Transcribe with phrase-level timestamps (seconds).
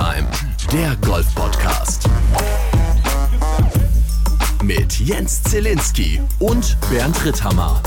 [0.00, 0.26] Time,
[0.72, 2.08] der Golf-Podcast.
[4.64, 7.82] Mit Jens Zielinski und Bernd Ritthammer.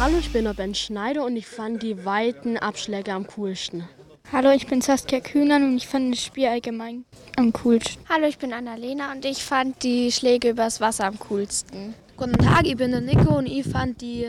[0.00, 3.88] Hallo, ich bin der Ben Schneider und ich fand die weiten Abschläge am coolsten.
[4.32, 7.04] Hallo, ich bin Saskia Kühnern und ich fand das Spiel allgemein
[7.36, 8.02] am coolsten.
[8.08, 11.94] Hallo, ich bin Annalena und ich fand die Schläge übers Wasser am coolsten.
[12.16, 14.26] Guten Tag, ich bin der Nico und ich fand die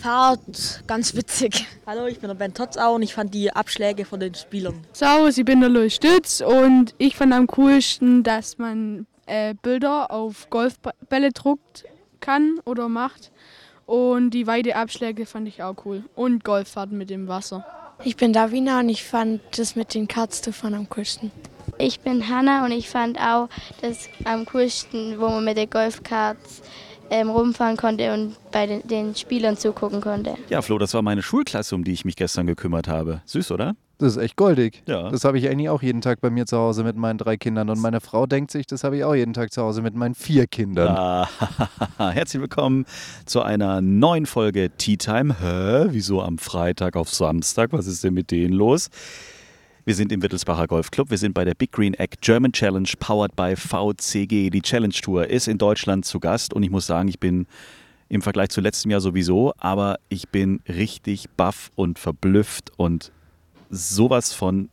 [0.00, 1.66] Fahrt ganz witzig.
[1.84, 4.86] Hallo, ich bin der Ben Totzau und ich fand die Abschläge von den Spielern.
[4.92, 10.12] Servus, ich bin der Louis Stütz und ich fand am coolsten, dass man äh, Bilder
[10.12, 11.84] auf Golfbälle druckt
[12.20, 13.32] kann oder macht.
[13.86, 16.04] Und die weite Abschläge fand ich auch cool.
[16.14, 17.66] Und Golffahrten mit dem Wasser.
[18.04, 21.32] Ich bin Davina und ich fand das mit den Karts zu fahren am coolsten.
[21.78, 23.48] Ich bin Hanna und ich fand auch
[23.80, 26.62] das am coolsten, wo man mit den Golfkarts
[27.10, 30.34] ähm, rumfahren konnte und bei den, den, Spielern zugucken konnte.
[30.48, 33.22] Ja, Flo, das war meine Schulklasse, um die ich mich gestern gekümmert habe.
[33.26, 33.74] Süß, oder?
[33.98, 34.84] Das ist echt goldig.
[34.86, 35.10] Ja.
[35.10, 37.68] Das habe ich eigentlich auch jeden Tag bei mir zu Hause mit meinen drei Kindern.
[37.68, 40.14] Und meine Frau denkt sich, das habe ich auch jeden Tag zu Hause mit meinen
[40.14, 40.96] vier Kindern.
[40.96, 41.28] Ah,
[41.98, 42.86] herzlich willkommen
[43.26, 45.34] zu einer neuen Folge Tea Time.
[45.40, 45.88] Hä?
[45.90, 47.72] Wieso am Freitag auf Samstag?
[47.72, 48.88] Was ist denn mit denen los?
[49.88, 51.08] Wir sind im Wittelsbacher Golfclub.
[51.08, 54.50] Wir sind bei der Big Green Egg German Challenge powered by VCG.
[54.50, 57.46] Die Challenge Tour ist in Deutschland zu Gast und ich muss sagen, ich bin
[58.10, 63.12] im Vergleich zu letztem Jahr sowieso, aber ich bin richtig baff und verblüfft und
[63.70, 64.68] sowas von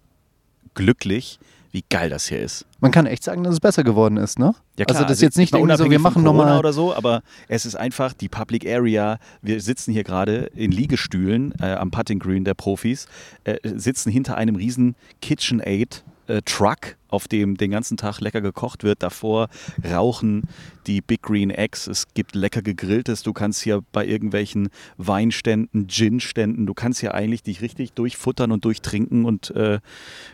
[0.74, 1.40] glücklich,
[1.76, 2.66] wie geil das hier ist.
[2.80, 4.56] Man kann echt sagen, dass es besser geworden ist, ne?
[4.80, 4.96] Ja, klar.
[4.96, 7.76] Also das ist jetzt nicht irgendwie so, wir machen nochmal oder so, aber es ist
[7.76, 9.20] einfach die Public Area.
[9.42, 13.08] Wir sitzen hier gerade in Liegestühlen äh, am Putting Green der Profis,
[13.44, 18.84] äh, sitzen hinter einem riesen KitchenAid äh, Truck, auf dem den ganzen Tag lecker gekocht
[18.84, 19.02] wird.
[19.02, 19.48] Davor
[19.90, 20.44] rauchen
[20.88, 21.88] die Big Green Eggs.
[21.88, 23.24] Es gibt lecker gegrilltes.
[23.24, 28.66] Du kannst hier bei irgendwelchen Weinständen, Ginständen, du kannst hier eigentlich dich richtig durchfuttern und
[28.66, 29.26] durchtrinken.
[29.26, 29.80] Und äh,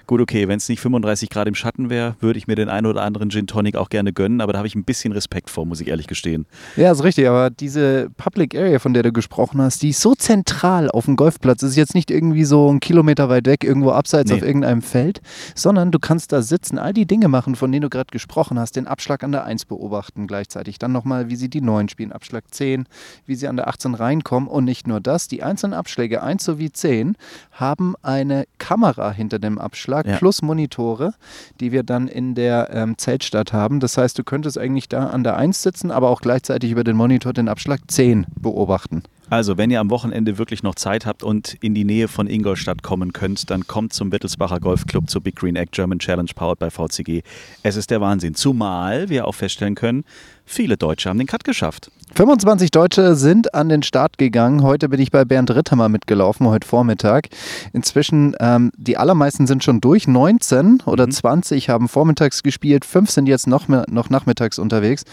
[0.07, 2.87] gut, okay, wenn es nicht 35 Grad im Schatten wäre, würde ich mir den einen
[2.87, 4.41] oder anderen Gin Tonic auch gerne gönnen.
[4.41, 6.45] Aber da habe ich ein bisschen Respekt vor, muss ich ehrlich gestehen.
[6.75, 7.27] Ja, ist richtig.
[7.27, 11.15] Aber diese Public Area, von der du gesprochen hast, die ist so zentral auf dem
[11.15, 11.63] Golfplatz.
[11.63, 14.37] Es ist jetzt nicht irgendwie so ein Kilometer weit weg, irgendwo abseits nee.
[14.37, 15.21] auf irgendeinem Feld,
[15.55, 18.75] sondern du kannst da sitzen, all die Dinge machen, von denen du gerade gesprochen hast,
[18.75, 20.79] den Abschlag an der 1 beobachten gleichzeitig.
[20.79, 22.87] Dann nochmal, wie sie die 9 spielen, Abschlag 10,
[23.25, 24.49] wie sie an der 18 reinkommen.
[24.49, 27.15] Und nicht nur das, die einzelnen Abschläge 1 sowie 10
[27.51, 30.17] haben eine Kamera hinter dem Abschlag ja.
[30.17, 31.13] plus Monitore,
[31.59, 33.79] die wir dann in der ähm, Zeltstadt haben.
[33.79, 36.95] Das heißt, du könntest eigentlich da an der 1 sitzen, aber auch gleichzeitig über den
[36.95, 39.03] Monitor den Abschlag 10 beobachten.
[39.31, 42.83] Also, wenn ihr am Wochenende wirklich noch Zeit habt und in die Nähe von Ingolstadt
[42.83, 46.69] kommen könnt, dann kommt zum Wittelsbacher Golfclub zur Big Green Egg German Challenge powered by
[46.69, 47.21] VCG.
[47.63, 48.35] Es ist der Wahnsinn.
[48.35, 50.03] Zumal wir auch feststellen können,
[50.43, 51.91] viele Deutsche haben den Cut geschafft.
[52.13, 54.63] 25 Deutsche sind an den Start gegangen.
[54.63, 57.29] Heute bin ich bei Bernd Ritthammer mitgelaufen, heute Vormittag.
[57.71, 60.09] Inzwischen, ähm, die allermeisten sind schon durch.
[60.09, 61.11] 19 oder mhm.
[61.11, 65.05] 20 haben vormittags gespielt, fünf sind jetzt noch, noch nachmittags unterwegs.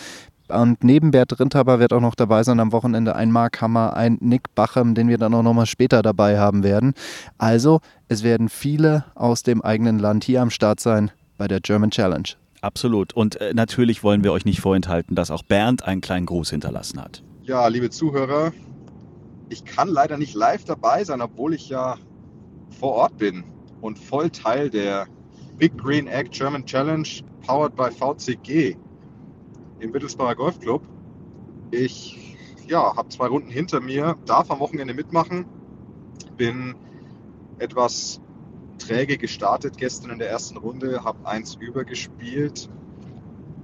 [0.50, 4.19] Und neben Bert Rindhaber wird auch noch dabei sein am Wochenende ein Mark Hammer, ein
[4.20, 6.94] Nick Bachem, den wir dann auch nochmal später dabei haben werden.
[7.36, 11.91] Also, es werden viele aus dem eigenen Land hier am Start sein bei der German
[11.91, 12.28] Challenge.
[12.60, 13.12] Absolut.
[13.12, 17.00] Und äh, natürlich wollen wir euch nicht vorenthalten, dass auch Bernd einen kleinen Gruß hinterlassen
[17.00, 17.22] hat.
[17.42, 18.53] Ja, liebe Zuhörer,
[19.48, 21.97] ich kann leider nicht live dabei sein, obwohl ich ja
[22.78, 23.44] vor Ort bin
[23.81, 25.06] und voll Teil der
[25.56, 27.08] Big Green Egg German Challenge
[27.47, 28.76] powered by VCG
[29.80, 30.82] im Wittelsbacher Golfclub.
[31.70, 35.46] Ich ja, habe zwei Runden hinter mir, darf am Wochenende mitmachen,
[36.36, 36.74] bin
[37.58, 38.20] etwas
[38.78, 42.68] träge gestartet gestern in der ersten Runde, habe eins übergespielt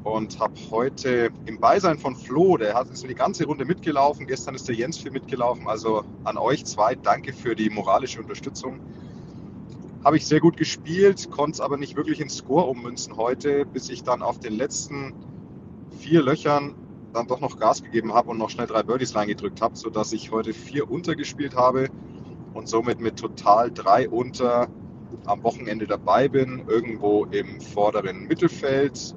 [0.02, 4.54] und habe heute im Beisein von Flo, der hat ist die ganze Runde mitgelaufen, gestern
[4.54, 8.81] ist der Jens viel mitgelaufen, also an euch zwei, danke für die moralische Unterstützung.
[10.04, 13.88] Habe ich sehr gut gespielt, konnte es aber nicht wirklich ins Score ummünzen heute, bis
[13.88, 15.14] ich dann auf den letzten
[15.94, 16.75] vier Löchern
[17.12, 20.31] dann doch noch Gas gegeben habe und noch schnell drei Birdies reingedrückt habe, sodass ich
[20.32, 21.88] heute vier unter gespielt habe
[22.52, 24.69] und somit mit total drei unter
[25.26, 29.14] am Wochenende dabei bin, irgendwo im vorderen Mittelfeld.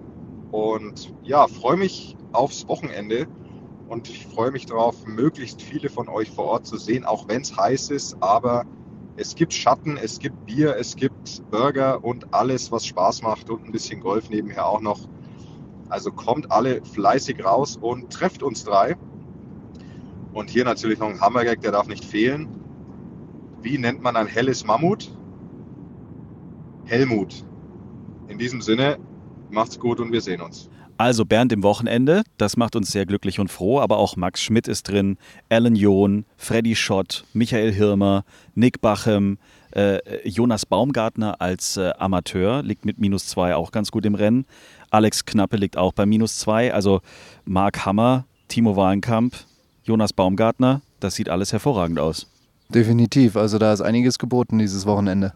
[0.51, 3.27] Und ja, freue mich aufs Wochenende
[3.89, 7.41] und ich freue mich darauf, möglichst viele von euch vor Ort zu sehen, auch wenn
[7.41, 8.17] es heiß ist.
[8.21, 8.65] Aber
[9.15, 13.65] es gibt Schatten, es gibt Bier, es gibt Burger und alles, was Spaß macht und
[13.65, 14.99] ein bisschen Golf nebenher auch noch.
[15.89, 18.95] Also kommt alle fleißig raus und trefft uns drei.
[20.33, 22.47] Und hier natürlich noch ein Hammergag, der darf nicht fehlen.
[23.61, 25.11] Wie nennt man ein helles Mammut?
[26.85, 27.43] Helmut.
[28.27, 28.99] In diesem Sinne,
[29.49, 30.69] macht's gut und wir sehen uns.
[30.97, 34.67] Also Bernd im Wochenende, das macht uns sehr glücklich und froh, aber auch Max Schmidt
[34.67, 35.17] ist drin,
[35.47, 39.37] Alan John, Freddy Schott, Michael Hirmer, Nick Bachem,
[39.75, 44.45] äh, Jonas Baumgartner als äh, Amateur liegt mit minus zwei auch ganz gut im Rennen.
[44.89, 46.73] Alex Knappe liegt auch bei minus zwei.
[46.73, 47.01] Also
[47.45, 49.35] Marc Hammer, Timo Wahlenkamp,
[49.83, 52.27] Jonas Baumgartner, das sieht alles hervorragend aus.
[52.69, 55.33] Definitiv, also da ist einiges geboten dieses Wochenende.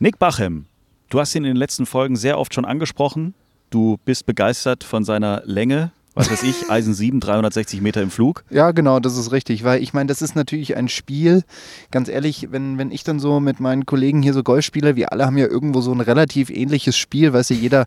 [0.00, 0.66] Nick Bachem,
[1.08, 3.34] du hast ihn in den letzten Folgen sehr oft schon angesprochen.
[3.72, 8.44] Du bist begeistert von seiner Länge, was weiß ich, Eisen 7, 360 Meter im Flug.
[8.50, 11.42] Ja, genau, das ist richtig, weil ich meine, das ist natürlich ein Spiel,
[11.90, 15.10] ganz ehrlich, wenn, wenn ich dann so mit meinen Kollegen hier so Golf spiele, wir
[15.10, 17.86] alle haben ja irgendwo so ein relativ ähnliches Spiel, weißt du, jeder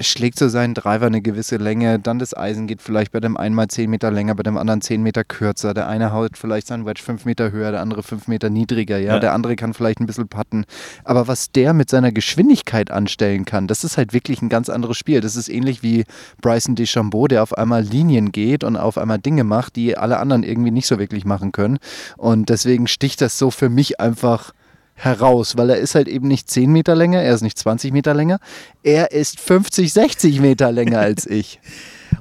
[0.00, 3.54] schlägt so seinen Driver eine gewisse Länge, dann das Eisen geht vielleicht bei dem einen
[3.54, 6.86] mal 10 Meter länger, bei dem anderen 10 Meter kürzer, der eine haut vielleicht seinen
[6.86, 9.14] Wedge 5 Meter höher, der andere 5 Meter niedriger, ja?
[9.14, 10.64] ja, der andere kann vielleicht ein bisschen putten,
[11.04, 14.96] aber was der mit seiner Geschwindigkeit anstellen kann, das ist halt wirklich ein ganz anderes
[14.96, 16.04] Spiel, das ist ähnlich wie
[16.40, 20.42] Bryson DeChambeau, der auf einmal Linien geht und auf einmal Dinge macht, die alle anderen
[20.42, 21.78] irgendwie nicht so wirklich machen können.
[22.16, 24.52] Und deswegen sticht das so für mich einfach
[25.02, 28.14] heraus, weil er ist halt eben nicht 10 Meter länger, er ist nicht 20 Meter
[28.14, 28.38] länger,
[28.82, 31.60] er ist 50, 60 Meter länger als ich.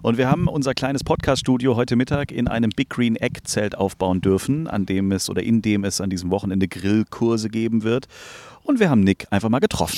[0.02, 4.22] Und wir haben unser kleines Podcast-Studio heute Mittag in einem Big Green Egg Zelt aufbauen
[4.22, 8.08] dürfen, an dem es oder in dem es an diesem Wochenende Grillkurse geben wird.
[8.64, 9.98] Und wir haben Nick einfach mal getroffen.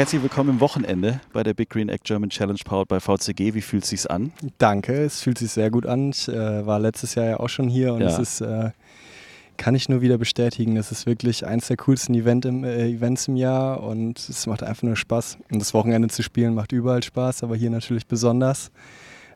[0.00, 3.52] Herzlich willkommen im Wochenende bei der Big Green Egg German Challenge powered by VCG.
[3.52, 4.32] Wie fühlt es sich an?
[4.56, 6.08] Danke, es fühlt sich sehr gut an.
[6.08, 8.06] Ich äh, war letztes Jahr ja auch schon hier und ja.
[8.06, 8.70] es ist, äh,
[9.58, 13.28] kann ich nur wieder bestätigen, es ist wirklich eins der coolsten Event im, äh, Events
[13.28, 15.36] im Jahr und es macht einfach nur Spaß.
[15.52, 18.70] Und das Wochenende zu spielen macht überall Spaß, aber hier natürlich besonders.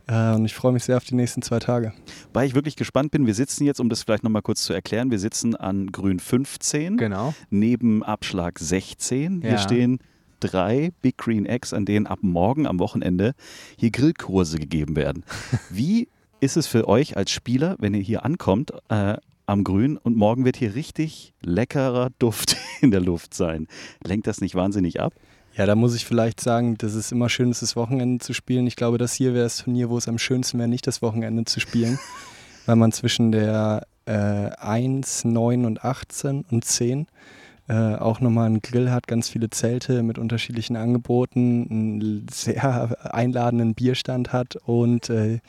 [0.07, 1.93] Äh, und ich freue mich sehr auf die nächsten zwei Tage.
[2.33, 5.11] Weil ich wirklich gespannt bin, wir sitzen jetzt, um das vielleicht nochmal kurz zu erklären,
[5.11, 7.35] wir sitzen an Grün 15, genau.
[7.51, 9.43] neben Abschlag 16.
[9.43, 9.59] Hier ja.
[9.59, 9.99] stehen
[10.45, 13.33] drei Big Green Eggs, an denen ab morgen am Wochenende
[13.79, 15.25] hier Grillkurse gegeben werden.
[15.71, 16.09] Wie
[16.41, 20.45] ist es für euch als Spieler, wenn ihr hier ankommt äh, am Grün und morgen
[20.45, 23.67] wird hier richtig leckerer Duft in der Luft sein?
[24.05, 25.15] Lenkt das nicht wahnsinnig ab?
[25.57, 28.67] Ja, da muss ich vielleicht sagen, dass es immer schön ist, das Wochenende zu spielen.
[28.67, 31.45] Ich glaube, das hier wäre das Turnier, wo es am schönsten wäre, nicht das Wochenende
[31.45, 31.99] zu spielen,
[32.67, 37.07] weil man zwischen der äh, 1, 9 und 18 und 10
[37.69, 43.75] äh, auch nochmal einen Grill hat, ganz viele Zelte mit unterschiedlichen Angeboten, einen sehr einladenden
[43.75, 45.41] Bierstand hat und äh,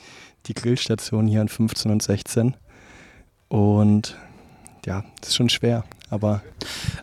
[0.45, 2.56] die Grillstation hier an 15 und 16.
[3.47, 4.17] Und
[4.85, 6.41] ja, das ist schon schwer, aber.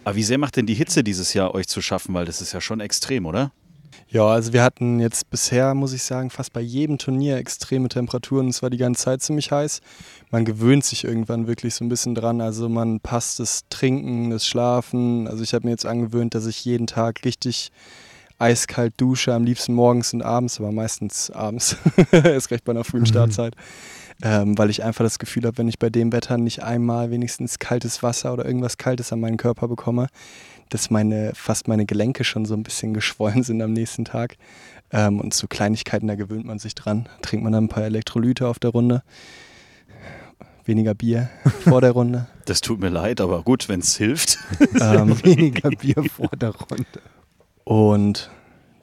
[0.04, 2.14] Aber wie sehr macht denn die Hitze dieses Jahr euch zu schaffen?
[2.14, 3.52] Weil das ist ja schon extrem, oder?
[4.12, 8.48] Ja, also wir hatten jetzt bisher, muss ich sagen, fast bei jedem Turnier extreme Temperaturen.
[8.48, 9.80] Es war die ganze Zeit ziemlich heiß.
[10.30, 12.42] Man gewöhnt sich irgendwann wirklich so ein bisschen dran.
[12.42, 15.26] Also man passt das Trinken, das Schlafen.
[15.26, 17.72] Also ich habe mir jetzt angewöhnt, dass ich jeden Tag richtig
[18.38, 21.78] eiskalt dusche, am liebsten morgens und abends, aber meistens abends.
[22.12, 23.06] Ist recht bei einer frühen mhm.
[23.06, 23.54] Startzeit.
[24.22, 27.58] Ähm, weil ich einfach das Gefühl habe, wenn ich bei dem Wetter nicht einmal wenigstens
[27.58, 30.08] kaltes Wasser oder irgendwas Kaltes an meinen Körper bekomme,
[30.72, 34.36] dass meine, fast meine Gelenke schon so ein bisschen geschwollen sind am nächsten Tag.
[34.90, 37.08] Ähm, und so Kleinigkeiten, da gewöhnt man sich dran.
[37.22, 39.02] Trinkt man dann ein paar Elektrolyte auf der Runde.
[40.64, 41.28] Weniger Bier
[41.60, 42.26] vor der Runde.
[42.46, 44.38] Das tut mir leid, aber gut, wenn es hilft.
[44.80, 47.00] Ähm, weniger Bier vor der Runde.
[47.64, 48.30] Und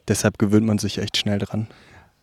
[0.08, 1.68] deshalb gewöhnt man sich echt schnell dran.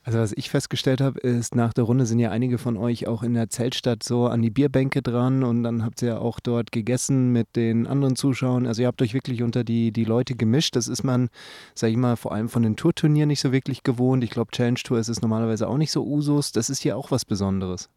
[0.07, 3.23] Also was ich festgestellt habe, ist, nach der Runde sind ja einige von euch auch
[3.23, 6.71] in der Zeltstadt so an die Bierbänke dran und dann habt ihr ja auch dort
[6.71, 8.67] gegessen mit den anderen Zuschauern.
[8.67, 10.77] Also ihr habt euch wirklich unter die, die Leute gemischt.
[10.77, 11.27] Das ist man,
[11.75, 14.23] sag ich mal, vor allem von den Tourturnieren nicht so wirklich gewohnt.
[14.23, 16.53] Ich glaube, Challenge Tour ist es normalerweise auch nicht so Usus.
[16.53, 17.89] Das ist hier auch was Besonderes.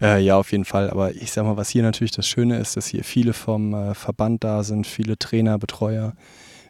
[0.00, 0.90] Äh, ja, auf jeden Fall.
[0.90, 3.94] Aber ich sag mal, was hier natürlich das Schöne ist, dass hier viele vom äh,
[3.94, 6.14] Verband da sind, viele Trainer, Betreuer.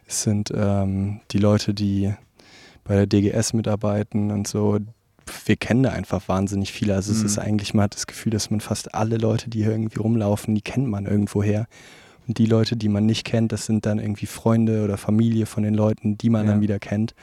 [0.05, 2.13] Es sind ähm, die Leute, die
[2.83, 4.79] bei der DGS mitarbeiten und so.
[5.45, 6.95] Wir kennen da einfach wahnsinnig viele.
[6.95, 7.19] Also mhm.
[7.19, 9.99] es ist eigentlich, man hat das Gefühl, dass man fast alle Leute, die hier irgendwie
[9.99, 11.67] rumlaufen, die kennt man irgendwoher.
[12.27, 15.63] Und die Leute, die man nicht kennt, das sind dann irgendwie Freunde oder Familie von
[15.63, 16.53] den Leuten, die man ja.
[16.53, 17.13] dann wieder kennt.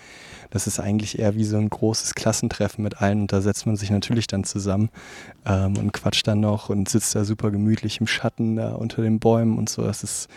[0.51, 3.23] Das ist eigentlich eher wie so ein großes Klassentreffen mit allen.
[3.23, 4.91] Und da setzt man sich natürlich dann zusammen
[5.47, 9.21] ähm, und quatscht dann noch und sitzt da super gemütlich im Schatten da unter den
[9.21, 9.83] Bäumen und so.
[9.83, 10.29] Das ist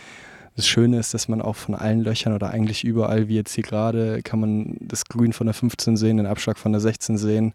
[0.56, 3.64] das Schöne ist, dass man auch von allen Löchern oder eigentlich überall, wie jetzt hier
[3.64, 7.54] gerade, kann man das Grün von der 15 sehen, den Abschlag von der 16 sehen.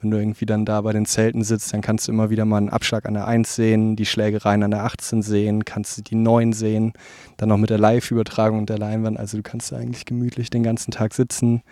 [0.00, 2.58] Wenn du irgendwie dann da bei den Zelten sitzt, dann kannst du immer wieder mal
[2.58, 6.14] einen Abschlag an der 1 sehen, die Schlägereien an der 18 sehen, kannst du die
[6.14, 6.92] 9 sehen,
[7.36, 9.18] dann noch mit der Live-Übertragung und der Leinwand.
[9.18, 11.62] Also du kannst da eigentlich gemütlich den ganzen Tag sitzen,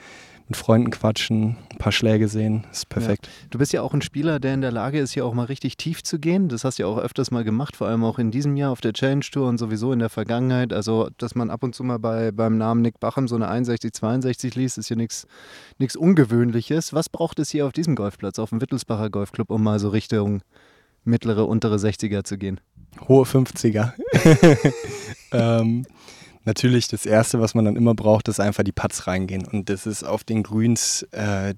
[0.48, 3.26] mit Freunden quatschen, ein paar Schläge sehen, ist perfekt.
[3.26, 3.48] Ja.
[3.50, 5.76] Du bist ja auch ein Spieler, der in der Lage ist, hier auch mal richtig
[5.76, 6.48] tief zu gehen.
[6.48, 8.80] Das hast du ja auch öfters mal gemacht, vor allem auch in diesem Jahr auf
[8.80, 10.72] der Challenge Tour und sowieso in der Vergangenheit.
[10.72, 13.92] Also, dass man ab und zu mal bei, beim Namen Nick Bachem so eine 61,
[13.92, 15.26] 62 liest, ist ja nichts
[15.96, 16.92] Ungewöhnliches.
[16.92, 20.42] Was braucht es hier auf diesem Golfplatz, auf dem Wittelsbacher Golfclub, um mal so Richtung
[21.04, 22.60] mittlere, untere 60er zu gehen?
[23.08, 23.92] Hohe 50er.
[25.32, 25.86] ähm,
[26.46, 29.46] natürlich das Erste, was man dann immer braucht, ist einfach die Putts reingehen.
[29.46, 31.54] Und das ist auf den Grüns äh,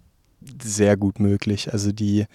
[0.62, 1.72] sehr gut möglich.
[1.72, 2.26] Also die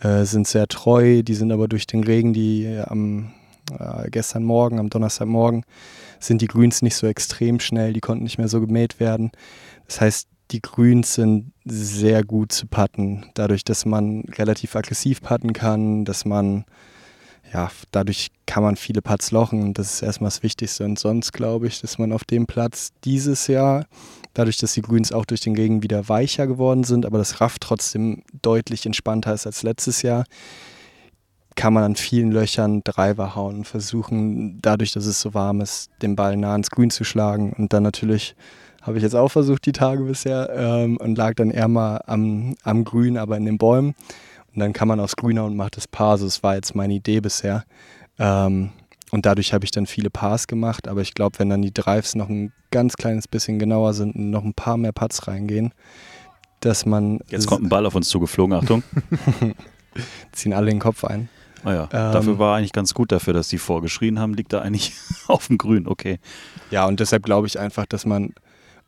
[0.00, 3.32] äh, sind sehr treu, die sind aber durch den Regen, die am
[3.78, 5.64] äh, gestern Morgen, am Donnerstagmorgen,
[6.20, 9.30] sind die Grüns nicht so extrem schnell, die konnten nicht mehr so gemäht werden.
[9.86, 15.52] Das heißt, die Grüns sind sehr gut zu putten, dadurch, dass man relativ aggressiv putten
[15.52, 16.64] kann, dass man
[17.54, 19.74] ja, dadurch kann man viele Putts lochen.
[19.74, 20.84] Das ist erstmal das Wichtigste.
[20.84, 23.86] Und sonst glaube ich, dass man auf dem Platz dieses Jahr,
[24.34, 27.58] dadurch, dass die Grüns auch durch den Regen wieder weicher geworden sind, aber das Raff
[27.60, 30.24] trotzdem deutlich entspannter ist als letztes Jahr,
[31.54, 35.90] kann man an vielen Löchern Driver hauen und versuchen, dadurch, dass es so warm ist,
[36.02, 37.52] den Ball nah ans Grün zu schlagen.
[37.52, 38.34] Und dann natürlich
[38.82, 42.56] habe ich jetzt auch versucht, die Tage bisher, ähm, und lag dann eher mal am,
[42.64, 43.94] am Grün, aber in den Bäumen.
[44.54, 46.18] Und dann kann man aufs Grüner und macht das Paar.
[46.18, 47.64] So, das war jetzt meine Idee bisher.
[48.18, 48.70] Ähm,
[49.10, 50.88] und dadurch habe ich dann viele Pars gemacht.
[50.88, 54.30] Aber ich glaube, wenn dann die Drives noch ein ganz kleines bisschen genauer sind und
[54.30, 55.72] noch ein paar mehr Putts reingehen,
[56.60, 57.20] dass man.
[57.28, 58.82] Jetzt kommt ein Ball auf uns zugeflogen, Achtung.
[60.32, 61.28] ziehen alle den Kopf ein.
[61.64, 64.60] Ah ja, ähm, dafür war eigentlich ganz gut dafür, dass die vorgeschrien haben, liegt da
[64.60, 64.92] eigentlich
[65.28, 66.18] auf dem Grün, okay.
[66.70, 68.34] Ja, und deshalb glaube ich einfach, dass man,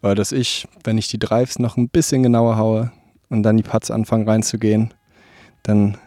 [0.03, 2.93] oder dass ich, wenn ich die Drives noch ein bisschen genauer haue
[3.31, 4.93] und dann die Putts anfangen reinzugehen,
[5.67, 5.99] dann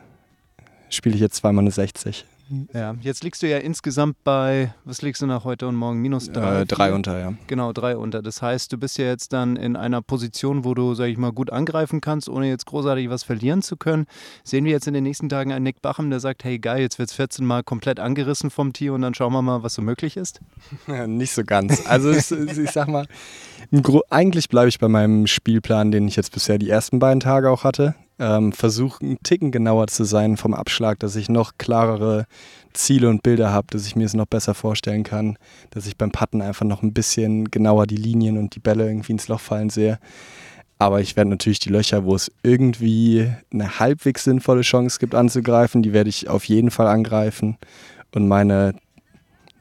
[0.89, 2.25] spiele ich jetzt zweimal eine 60.
[2.73, 6.01] Ja, jetzt liegst du ja insgesamt bei, was liegst du nach heute und morgen?
[6.01, 6.61] Minus drei?
[6.61, 7.33] Äh, drei unter, ja.
[7.45, 8.23] Genau, drei unter.
[8.23, 11.31] Das heißt, du bist ja jetzt dann in einer Position, wo du, sag ich mal,
[11.31, 14.07] gut angreifen kannst, ohne jetzt großartig was verlieren zu können.
[14.43, 16.97] Sehen wir jetzt in den nächsten Tagen einen Nick Bachem, der sagt, hey geil, jetzt
[16.97, 19.83] wird es 14 Mal komplett angerissen vom Tier und dann schauen wir mal, was so
[19.83, 20.41] möglich ist?
[21.05, 21.85] Nicht so ganz.
[21.85, 23.05] Also ich, ich sag mal,
[24.09, 27.63] eigentlich bleibe ich bei meinem Spielplan, den ich jetzt bisher die ersten beiden Tage auch
[27.63, 32.25] hatte ähm, versuche einen Ticken genauer zu sein vom Abschlag, dass ich noch klarere
[32.73, 35.37] Ziele und Bilder habe, dass ich mir es noch besser vorstellen kann,
[35.71, 39.13] dass ich beim Putten einfach noch ein bisschen genauer die Linien und die Bälle irgendwie
[39.13, 39.99] ins Loch fallen sehe.
[40.77, 45.81] Aber ich werde natürlich die Löcher, wo es irgendwie eine halbwegs sinnvolle Chance gibt anzugreifen,
[45.81, 47.57] die werde ich auf jeden Fall angreifen.
[48.13, 48.73] Und meine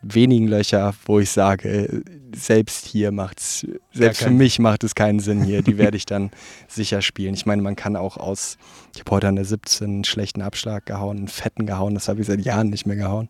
[0.03, 2.03] wenigen Löcher, wo ich sage,
[2.35, 6.06] selbst hier macht es, selbst für mich macht es keinen Sinn hier, die werde ich
[6.06, 6.30] dann
[6.68, 7.35] sicher spielen.
[7.35, 8.58] Ich meine, man kann auch aus,
[8.94, 12.20] ich habe heute an der 17 einen schlechten Abschlag gehauen, einen fetten gehauen, das habe
[12.20, 13.28] ich seit Jahren nicht mehr gehauen.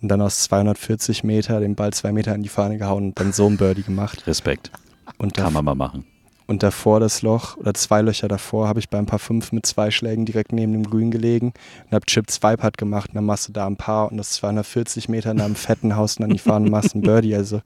[0.00, 3.32] Und dann aus 240 Meter den Ball zwei Meter in die Fahne gehauen und dann
[3.32, 4.26] so ein Birdie gemacht.
[4.26, 4.70] Respekt.
[5.16, 6.04] Und kann man mal machen.
[6.46, 9.64] Und davor das Loch oder zwei Löcher davor habe ich bei ein paar fünf mit
[9.64, 11.54] zwei Schlägen direkt neben dem Grün gelegen
[11.86, 14.32] und habe Chip zwei Putt gemacht und dann machst du da ein paar und das
[14.32, 17.34] 240 Meter in einem fetten Haus und dann die Fahnen machst ein Birdie.
[17.34, 17.62] Also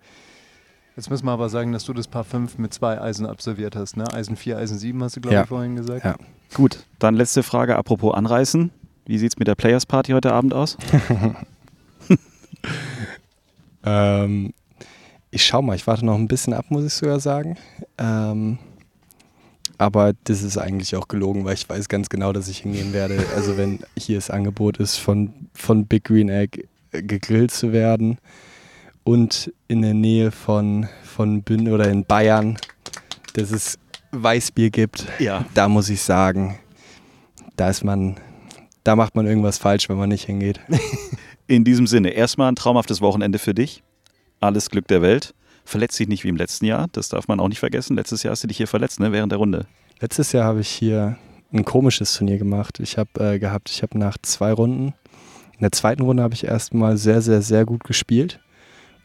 [0.98, 3.96] Jetzt müssen wir aber sagen, dass du das Paar 5 mit zwei Eisen absolviert hast,
[3.96, 4.12] ne?
[4.12, 5.42] Eisen 4, Eisen 7 hast du, glaube ja.
[5.42, 6.04] ich, vorhin gesagt.
[6.04, 6.16] Ja.
[6.54, 8.72] Gut, dann letzte Frage, apropos Anreißen.
[9.06, 10.76] Wie sieht es mit der Players Party heute Abend aus?
[13.84, 14.52] ähm,
[15.30, 17.56] ich schau mal, ich warte noch ein bisschen ab, muss ich sogar sagen.
[17.96, 18.58] Ähm,
[19.78, 23.24] aber das ist eigentlich auch gelogen, weil ich weiß ganz genau, dass ich hingehen werde.
[23.36, 28.18] Also wenn hier das Angebot ist, von, von Big Green Egg gegrillt zu werden
[29.08, 32.58] und in der Nähe von, von Bünn oder in Bayern,
[33.32, 33.78] dass es
[34.12, 35.46] Weißbier gibt, ja.
[35.54, 36.58] da muss ich sagen,
[37.56, 38.16] da ist man,
[38.84, 40.60] da macht man irgendwas falsch, wenn man nicht hingeht.
[41.46, 43.82] In diesem Sinne, erstmal ein traumhaftes Wochenende für dich.
[44.40, 45.34] Alles Glück der Welt
[45.64, 46.88] verletzt dich nicht wie im letzten Jahr.
[46.92, 47.96] Das darf man auch nicht vergessen.
[47.96, 49.66] Letztes Jahr hast du dich hier verletzt, ne, während der Runde.
[50.00, 51.16] Letztes Jahr habe ich hier
[51.50, 52.78] ein komisches Turnier gemacht.
[52.80, 54.92] Ich habe äh, gehabt, ich habe nach zwei Runden,
[55.52, 58.40] in der zweiten Runde habe ich erstmal sehr, sehr, sehr gut gespielt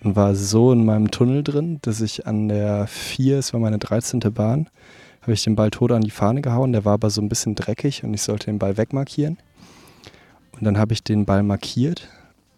[0.03, 3.79] und war so in meinem Tunnel drin, dass ich an der 4, es war meine
[3.79, 4.19] 13.
[4.33, 4.69] Bahn,
[5.22, 6.74] habe ich den Ball tot an die Fahne gehauen.
[6.74, 9.38] Der war aber so ein bisschen dreckig und ich sollte den Ball wegmarkieren.
[10.51, 12.10] Und dann habe ich den Ball markiert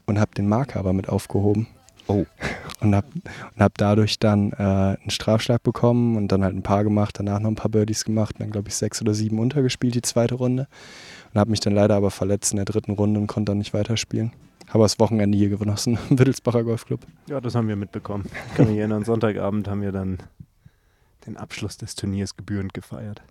[0.05, 1.67] und habe den Marker aber mit aufgehoben.
[2.07, 2.25] Oh.
[2.81, 3.07] Und habe
[3.55, 7.39] und hab dadurch dann äh, einen Strafschlag bekommen und dann halt ein paar gemacht, danach
[7.39, 10.67] noch ein paar Birdies gemacht, dann glaube ich sechs oder sieben untergespielt die zweite Runde
[11.33, 13.73] und habe mich dann leider aber verletzt in der dritten Runde und konnte dann nicht
[13.73, 14.33] weiterspielen.
[14.69, 17.01] Habe das Wochenende hier genossen im Wittelsbacher Golfclub.
[17.29, 18.25] Ja, das haben wir mitbekommen.
[18.49, 20.17] Ich kann mich erinnern, Sonntagabend haben wir dann
[21.25, 23.21] den Abschluss des Turniers gebührend gefeiert.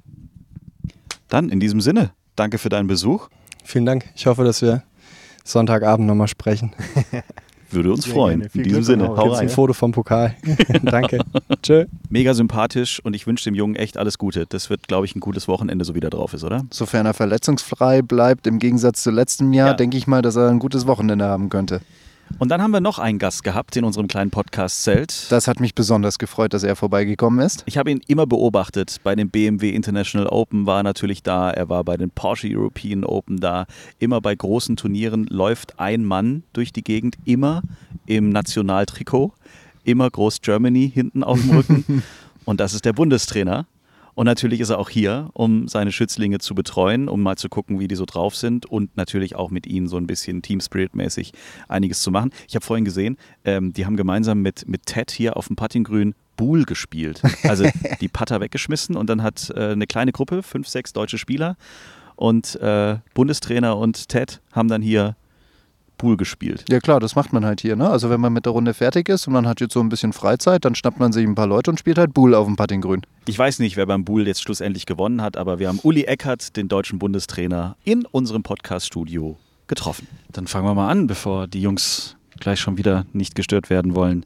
[1.28, 3.28] Dann in diesem Sinne, danke für deinen Besuch.
[3.64, 4.10] Vielen Dank.
[4.14, 4.82] Ich hoffe, dass wir
[5.44, 6.72] Sonntagabend nochmal sprechen.
[7.70, 8.48] Würde uns Sehr freuen.
[8.54, 9.42] In diesem Sinne, hau rein.
[9.42, 10.34] ein Foto vom Pokal.
[10.82, 11.20] Danke.
[11.62, 11.86] Tschö.
[12.08, 14.46] Mega sympathisch und ich wünsche dem Jungen echt alles Gute.
[14.48, 16.64] Das wird, glaube ich, ein gutes Wochenende, so wie er drauf ist, oder?
[16.70, 20.58] Sofern er verletzungsfrei bleibt, im Gegensatz zu letztem Jahr, denke ich mal, dass er ein
[20.58, 21.80] gutes Wochenende haben könnte.
[22.38, 25.30] Und dann haben wir noch einen Gast gehabt in unserem kleinen Podcast-Zelt.
[25.30, 27.62] Das hat mich besonders gefreut, dass er vorbeigekommen ist.
[27.66, 28.96] Ich habe ihn immer beobachtet.
[29.04, 31.50] Bei den BMW International Open war er natürlich da.
[31.50, 33.66] Er war bei den Porsche European Open da.
[33.98, 37.62] Immer bei großen Turnieren läuft ein Mann durch die Gegend, immer
[38.06, 39.32] im Nationaltrikot,
[39.84, 42.02] immer Groß Germany hinten auf dem Rücken.
[42.44, 43.66] Und das ist der Bundestrainer.
[44.14, 47.80] Und natürlich ist er auch hier, um seine Schützlinge zu betreuen, um mal zu gucken,
[47.80, 51.32] wie die so drauf sind und natürlich auch mit ihnen so ein bisschen Team Spirit-mäßig
[51.68, 52.30] einiges zu machen.
[52.48, 56.14] Ich habe vorhin gesehen, ähm, die haben gemeinsam mit, mit Ted hier auf dem Puttinggrün
[56.36, 57.22] Buhl gespielt.
[57.44, 57.64] Also
[58.00, 61.56] die Putter weggeschmissen und dann hat äh, eine kleine Gruppe, fünf, sechs deutsche Spieler
[62.16, 65.16] und äh, Bundestrainer und Ted haben dann hier
[65.98, 66.64] Pool gespielt.
[66.68, 67.76] Ja klar, das macht man halt hier.
[67.76, 67.88] Ne?
[67.88, 70.12] Also wenn man mit der Runde fertig ist und man hat jetzt so ein bisschen
[70.12, 73.02] Freizeit, dann schnappt man sich ein paar Leute und spielt halt Bull auf dem Puttinggrün.
[73.26, 76.56] Ich weiß nicht, wer beim Bull jetzt schlussendlich gewonnen hat, aber wir haben Uli Eckert,
[76.56, 79.36] den deutschen Bundestrainer, in unserem Podcast-Studio
[79.66, 80.08] getroffen.
[80.30, 84.24] Dann fangen wir mal an, bevor die Jungs gleich schon wieder nicht gestört werden wollen.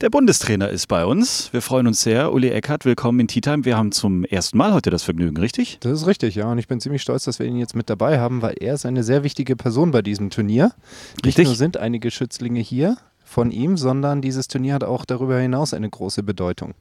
[0.00, 1.52] Der Bundestrainer ist bei uns.
[1.52, 2.32] Wir freuen uns sehr.
[2.32, 3.66] Uli Eckert, willkommen in Tea Time.
[3.66, 5.76] Wir haben zum ersten Mal heute das Vergnügen, richtig?
[5.80, 6.50] Das ist richtig, ja.
[6.50, 8.86] Und ich bin ziemlich stolz, dass wir ihn jetzt mit dabei haben, weil er ist
[8.86, 10.72] eine sehr wichtige Person bei diesem Turnier.
[11.16, 11.44] Nicht Richtig.
[11.48, 15.90] nur sind einige Schützlinge hier von ihm, sondern dieses Turnier hat auch darüber hinaus eine
[15.90, 16.72] große Bedeutung.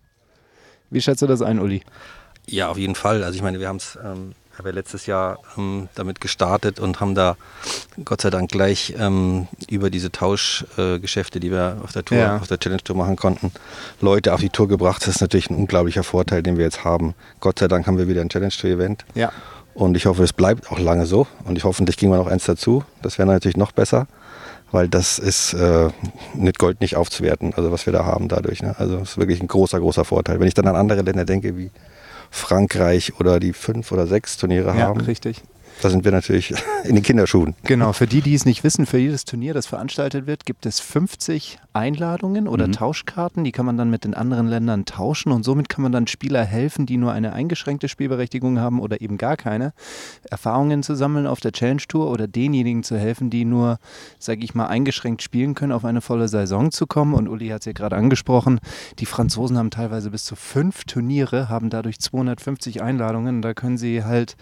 [0.90, 1.82] Wie schätzt du das ein, Uli?
[2.48, 3.26] Ja, auf jeden Fall.
[3.26, 7.00] Also ich meine, wir haben es ähm, haben ja letztes Jahr ähm, damit gestartet und
[7.00, 7.38] haben da
[8.06, 12.38] Gott sei Dank gleich ähm, über diese Tauschgeschäfte, äh, die wir auf der Tour, Ja.
[12.38, 13.52] auf der Challenge Tour machen konnten,
[14.02, 15.02] Leute auf die Tour gebracht.
[15.04, 17.16] Das ist natürlich ein unglaublicher Vorteil, den wir jetzt haben.
[17.40, 19.06] Gott sei Dank haben wir wieder ein Challenge Tour Event.
[19.16, 19.32] Ja.
[19.74, 21.26] Und ich hoffe, es bleibt auch lange so.
[21.46, 22.84] Und ich hoffentlich kriegen wir noch eins dazu.
[23.02, 24.08] Das wäre natürlich noch besser,
[24.74, 25.90] weil das ist äh,
[26.34, 28.62] mit Gold nicht aufzuwerten, also was wir da haben dadurch.
[28.62, 28.76] Ne?
[28.78, 30.42] Also es ist wirklich ein großer, großer Vorteil.
[30.42, 31.72] Wenn ich dann an andere Länder denke, wie
[32.32, 35.42] Frankreich oder die fünf oder sechs Turniere Ja, haben, richtig.
[35.82, 37.56] Da sind wir natürlich in den Kinderschuhen.
[37.64, 40.80] Genau, für die, die es nicht wissen, für jedes Turnier, das veranstaltet wird, gibt es
[40.80, 42.74] 50 Einladungen oder Mhm.
[42.74, 43.44] Tauschkarten.
[43.44, 46.44] Die kann man dann mit den anderen Ländern tauschen und somit kann man dann Spieler
[46.44, 49.74] helfen, die nur eine eingeschränkte Spielberechtigung haben oder eben gar keine,
[50.30, 53.80] Erfahrungen zu sammeln auf der Challenge Tour oder denjenigen zu helfen, die nur,
[54.20, 57.14] sage ich mal, eingeschränkt spielen können, auf eine volle Saison zu kommen.
[57.14, 58.60] Und Uli hat es ja gerade angesprochen,
[59.00, 63.42] die Franzosen haben teilweise bis zu fünf Turniere, haben dadurch 250 Einladungen.
[63.42, 64.36] Da können sie halt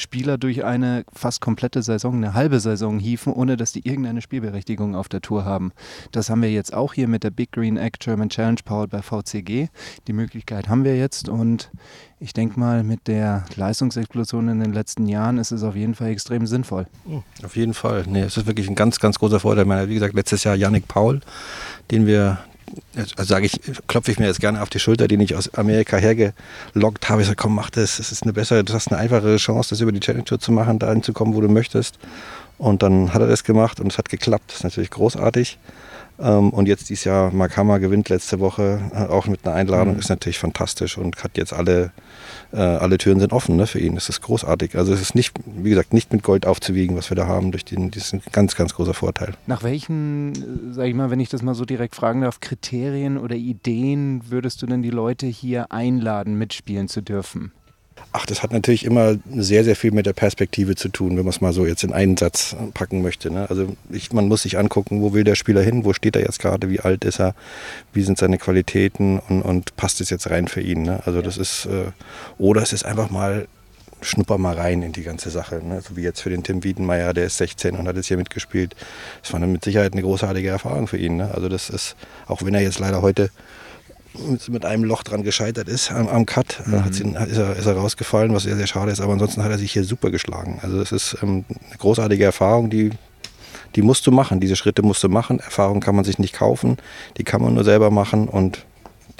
[0.00, 4.94] Spieler durch eine fast komplette Saison, eine halbe Saison hieven, ohne dass die irgendeine Spielberechtigung
[4.94, 5.72] auf der Tour haben.
[6.12, 9.02] Das haben wir jetzt auch hier mit der Big Green Egg German Challenge powered by
[9.02, 9.68] VCG.
[10.06, 11.70] Die Möglichkeit haben wir jetzt und
[12.18, 16.08] ich denke mal, mit der Leistungsexplosion in den letzten Jahren ist es auf jeden Fall
[16.08, 16.86] extrem sinnvoll.
[17.42, 18.04] Auf jeden Fall.
[18.06, 19.64] Nee, es ist wirklich ein ganz, ganz großer Vorteil.
[19.64, 21.20] Meine, wie gesagt, letztes Jahr Yannick Paul,
[21.90, 22.38] den wir,
[23.16, 27.08] sage ich, klopfe ich mir jetzt gerne auf die Schulter, den ich aus Amerika hergelockt
[27.08, 27.22] habe.
[27.22, 27.98] Ich sage, komm, mach das.
[27.98, 30.52] Es ist eine bessere, du hast eine einfachere Chance, das über die Challenge Tour zu
[30.52, 31.98] machen, da hinzukommen, wo du möchtest.
[32.58, 34.44] Und dann hat er das gemacht und es hat geklappt.
[34.48, 35.58] Das ist natürlich großartig.
[36.20, 39.94] Ähm, Und jetzt dieses Jahr, Mark Hammer gewinnt letzte Woche äh, auch mit einer Einladung,
[39.94, 40.00] Mhm.
[40.00, 41.92] ist natürlich fantastisch und hat jetzt alle,
[42.52, 43.94] äh, alle Türen sind offen ne, für ihn.
[43.94, 44.76] Das ist großartig.
[44.76, 47.52] Also es ist nicht, wie gesagt, nicht mit Gold aufzuwiegen, was wir da haben.
[47.52, 49.32] Durch den, das ist ein ganz, ganz großer Vorteil.
[49.46, 53.36] Nach welchen, sage ich mal, wenn ich das mal so direkt fragen darf, Kriterien oder
[53.36, 57.52] Ideen würdest du denn die Leute hier einladen, mitspielen zu dürfen?
[58.12, 61.28] Ach, das hat natürlich immer sehr, sehr viel mit der Perspektive zu tun, wenn man
[61.28, 63.30] es mal so jetzt in einen Satz packen möchte.
[63.30, 63.48] Ne?
[63.48, 66.40] Also ich, man muss sich angucken, wo will der Spieler hin, wo steht er jetzt
[66.40, 67.34] gerade, wie alt ist er,
[67.92, 70.82] wie sind seine Qualitäten und, und passt es jetzt rein für ihn.
[70.82, 71.00] Ne?
[71.06, 71.92] Also das ist, äh,
[72.36, 73.46] oder es ist einfach mal,
[74.02, 75.60] schnupper mal rein in die ganze Sache.
[75.62, 75.80] Ne?
[75.80, 78.74] So wie jetzt für den Tim Wiedenmeier, der ist 16 und hat jetzt hier mitgespielt.
[79.22, 81.16] Das war mit Sicherheit eine großartige Erfahrung für ihn.
[81.16, 81.30] Ne?
[81.32, 81.96] Also das ist,
[82.26, 83.30] auch wenn er jetzt leider heute
[84.48, 87.66] mit- einem Loch dran gescheitert ist am, am Cut, äh, hat's ihn, ist, er, ist
[87.66, 89.00] er rausgefallen, was sehr, sehr schade ist.
[89.00, 90.58] Aber ansonsten hat er sich hier super geschlagen.
[90.62, 92.90] Also das ist ähm, eine großartige Erfahrung, die,
[93.76, 94.40] die musst du machen.
[94.40, 95.38] Diese Schritte musst du machen.
[95.40, 96.76] Erfahrung kann man sich nicht kaufen,
[97.16, 98.64] die kann man nur selber machen und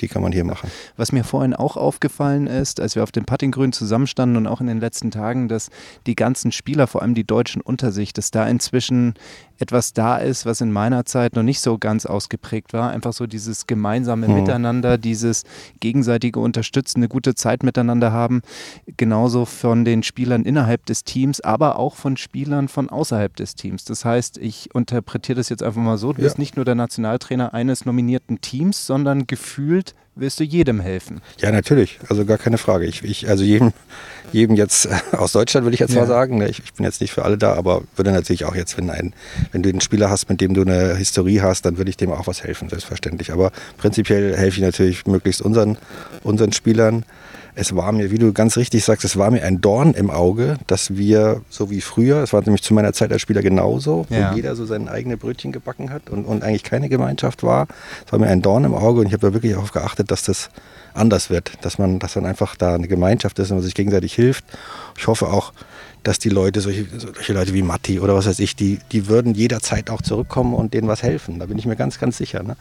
[0.00, 0.70] die kann man hier machen.
[0.96, 4.66] Was mir vorhin auch aufgefallen ist, als wir auf dem Puttinggrün zusammenstanden und auch in
[4.66, 5.68] den letzten Tagen, dass
[6.06, 9.12] die ganzen Spieler, vor allem die Deutschen unter sich, dass da inzwischen
[9.60, 12.90] etwas da ist, was in meiner Zeit noch nicht so ganz ausgeprägt war.
[12.90, 14.34] Einfach so dieses gemeinsame Mhm.
[14.34, 15.44] Miteinander, dieses
[15.80, 18.42] gegenseitige Unterstützen, eine gute Zeit miteinander haben.
[18.96, 23.84] Genauso von den Spielern innerhalb des Teams, aber auch von Spielern von außerhalb des Teams.
[23.84, 26.26] Das heißt, ich interpretiere das jetzt einfach mal so, du Ja.
[26.26, 31.20] bist nicht nur der Nationaltrainer eines nominierten Teams, sondern gefühlt wirst du jedem helfen.
[31.40, 31.98] Ja, natürlich.
[32.08, 32.86] Also gar keine Frage.
[32.86, 33.72] Ich, ich also jedem,
[34.32, 36.00] jedem jetzt aus Deutschland würde ich jetzt ja.
[36.00, 36.38] mal sagen.
[36.38, 36.48] Ne?
[36.48, 39.12] Ich, ich, bin jetzt nicht für alle da, aber würde natürlich auch jetzt, wenn ein,
[39.52, 42.12] wenn du einen Spieler hast, mit dem du eine Historie hast, dann würde ich dem
[42.12, 43.32] auch was helfen, selbstverständlich.
[43.32, 45.78] Aber prinzipiell helfe ich natürlich möglichst unseren,
[46.22, 47.04] unseren Spielern
[47.54, 50.58] es war mir, wie du ganz richtig sagst, es war mir ein Dorn im Auge,
[50.66, 54.14] dass wir, so wie früher, es war nämlich zu meiner Zeit als Spieler genauso, wo
[54.14, 54.34] ja.
[54.34, 57.66] jeder so sein eigenes Brötchen gebacken hat und, und eigentlich keine Gemeinschaft war.
[58.06, 60.22] Es war mir ein Dorn im Auge und ich habe da wirklich darauf geachtet, dass
[60.22, 60.50] das
[60.94, 64.14] anders wird, dass man, dass dann einfach da eine Gemeinschaft ist und man sich gegenseitig
[64.14, 64.44] hilft.
[64.96, 65.52] Ich hoffe auch,
[66.02, 69.34] dass die Leute, solche, solche Leute wie Matti oder was weiß ich, die, die würden
[69.34, 71.38] jederzeit auch zurückkommen und denen was helfen.
[71.38, 72.42] Da bin ich mir ganz, ganz sicher.
[72.42, 72.56] Ne?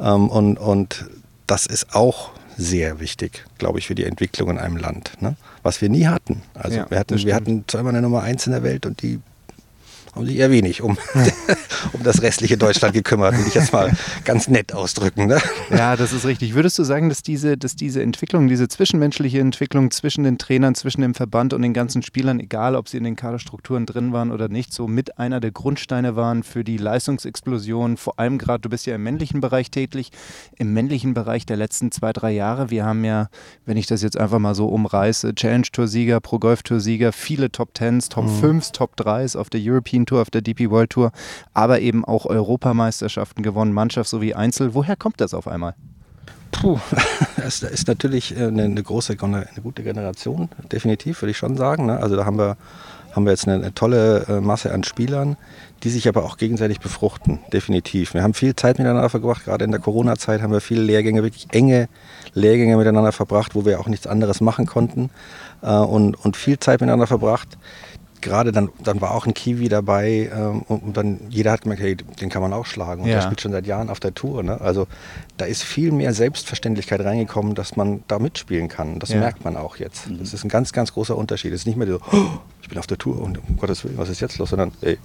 [0.00, 1.06] Ähm, und, und
[1.46, 5.12] das ist auch sehr wichtig, glaube ich, für die Entwicklung in einem Land.
[5.20, 5.36] Ne?
[5.62, 6.42] Was wir nie hatten.
[6.54, 9.20] Also ja, wir, hatten, wir hatten zweimal eine Nummer eins in der Welt und die
[10.16, 10.96] haben sich eher wenig um,
[11.92, 13.92] um das restliche Deutschland gekümmert, will ich jetzt mal
[14.24, 15.26] ganz nett ausdrücken.
[15.26, 15.38] Ne?
[15.70, 16.54] Ja, das ist richtig.
[16.54, 21.02] Würdest du sagen, dass diese, dass diese Entwicklung, diese zwischenmenschliche Entwicklung zwischen den Trainern, zwischen
[21.02, 24.48] dem Verband und den ganzen Spielern, egal ob sie in den Kaderstrukturen drin waren oder
[24.48, 28.86] nicht, so mit einer der Grundsteine waren für die Leistungsexplosion, vor allem gerade, du bist
[28.86, 30.10] ja im männlichen Bereich tätig,
[30.56, 32.70] im männlichen Bereich der letzten zwei, drei Jahre.
[32.70, 33.28] Wir haben ja,
[33.66, 38.60] wenn ich das jetzt einfach mal so umreiße, Challenge-Tour-Sieger, Pro-Golf-Tour-Sieger, viele Top Tens, Top mhm.
[38.60, 41.12] 5s, Top 3s auf der European Tour, auf der DP World Tour,
[41.54, 44.74] aber eben auch Europameisterschaften gewonnen, Mannschaft sowie Einzel.
[44.74, 45.74] Woher kommt das auf einmal?
[46.52, 46.78] Puh,
[47.36, 51.86] das ist natürlich eine, eine große, eine gute Generation, definitiv, würde ich schon sagen.
[51.86, 51.98] Ne?
[51.98, 52.56] Also da haben wir,
[53.12, 55.36] haben wir jetzt eine, eine tolle äh, Masse an Spielern,
[55.82, 58.14] die sich aber auch gegenseitig befruchten, definitiv.
[58.14, 61.48] Wir haben viel Zeit miteinander verbracht, gerade in der Corona-Zeit haben wir viele Lehrgänge, wirklich
[61.50, 61.88] enge
[62.32, 65.10] Lehrgänge miteinander verbracht, wo wir auch nichts anderes machen konnten
[65.62, 67.58] äh, und, und viel Zeit miteinander verbracht
[68.26, 71.82] gerade dann, dann war auch ein Kiwi dabei ähm, und, und, dann jeder hat gemerkt,
[71.82, 73.14] hey, den kann man auch schlagen und ja.
[73.14, 74.42] der spielt schon seit Jahren auf der Tour.
[74.42, 74.60] Ne?
[74.60, 74.86] Also
[75.36, 78.98] da ist viel mehr Selbstverständlichkeit reingekommen, dass man da mitspielen kann.
[78.98, 79.20] Das ja.
[79.20, 80.08] merkt man auch jetzt.
[80.08, 80.18] Mhm.
[80.18, 81.52] Das ist ein ganz, ganz großer Unterschied.
[81.52, 83.96] Es ist nicht mehr so, oh, ich bin auf der Tour und um Gottes Willen,
[83.96, 84.98] was ist jetzt los, sondern ey,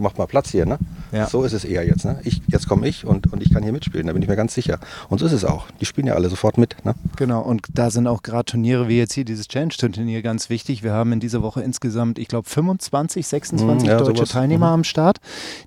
[0.00, 0.66] macht mal Platz hier.
[0.66, 0.78] Ne?
[1.12, 1.26] Ja.
[1.26, 2.04] So ist es eher jetzt.
[2.04, 2.18] Ne?
[2.24, 4.54] Ich, jetzt komme ich und, und ich kann hier mitspielen, da bin ich mir ganz
[4.54, 4.78] sicher.
[5.08, 5.66] Und so ist es auch.
[5.80, 6.76] Die spielen ja alle sofort mit.
[6.84, 6.94] Ne?
[7.16, 10.82] Genau, und da sind auch gerade Turniere wie jetzt hier dieses Challenge-Turnier ganz wichtig.
[10.82, 14.28] Wir haben in dieser Woche insgesamt, ich glaube, 25, 26 ja, deutsche sowas.
[14.30, 14.74] Teilnehmer mhm.
[14.74, 15.18] am Start,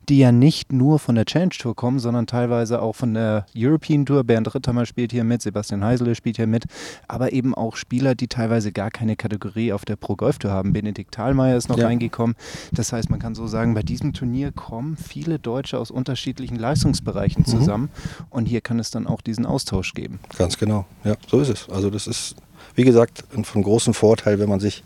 [0.10, 4.24] die ja nicht nur von der Challenge-Tour kommen, sondern teilweise auch von der European Tour.
[4.24, 6.66] Bernd Rittermer spielt hier mit, Sebastian Heisele spielt hier mit,
[7.08, 10.74] aber eben auch Spieler, die teilweise gar keine Kategorie auf der Pro-Golf-Tour haben.
[10.74, 11.88] Benedikt Thalmeier ist noch ja.
[11.88, 12.36] reingekommen.
[12.72, 17.44] Das heißt, man kann so sagen, bei diesem Turnier kommen viele Deutsche aus unterschiedlichen Leistungsbereichen
[17.46, 17.52] mhm.
[17.52, 18.26] zusammen mhm.
[18.32, 20.20] und hier kann es dann auch diesen Austausch geben.
[20.38, 21.70] Ganz genau, ja, so ist es.
[21.70, 22.36] Also das ist,
[22.74, 24.84] wie gesagt, von großem Vorteil, wenn man sich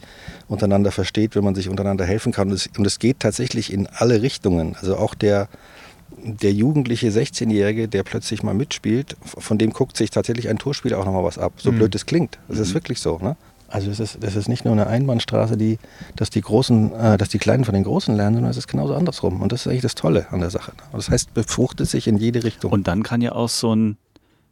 [0.50, 2.50] untereinander versteht, wenn man sich untereinander helfen kann.
[2.50, 4.76] Und es, und es geht tatsächlich in alle Richtungen.
[4.76, 5.48] Also auch der,
[6.18, 11.06] der jugendliche 16-Jährige, der plötzlich mal mitspielt, von dem guckt sich tatsächlich ein Torspieler auch
[11.06, 11.54] nochmal was ab.
[11.56, 11.78] So mhm.
[11.78, 12.38] blöd es klingt.
[12.50, 12.74] Das ist mhm.
[12.74, 13.18] wirklich so.
[13.20, 13.38] Ne?
[13.72, 15.80] Also es ist, das ist nicht nur eine Einbahnstraße, die,
[16.16, 18.96] dass, die Großen, äh, dass die Kleinen von den Großen lernen, sondern es ist genauso
[18.96, 19.42] andersrum.
[19.42, 20.74] Und das ist eigentlich das Tolle an der Sache.
[20.92, 22.72] Das heißt, befruchtet sich in jede Richtung.
[22.72, 23.98] Und dann kann ja auch so ein